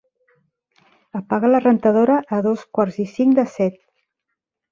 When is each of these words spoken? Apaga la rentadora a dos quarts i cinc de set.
Apaga 1.19 1.51
la 1.51 1.59
rentadora 1.65 2.15
a 2.37 2.41
dos 2.47 2.63
quarts 2.77 2.99
i 3.05 3.07
cinc 3.13 3.37
de 3.41 3.47
set. 3.59 3.77